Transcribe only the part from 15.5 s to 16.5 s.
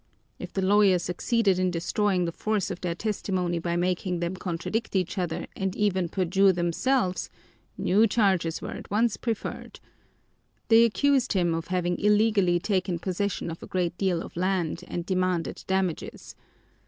damages.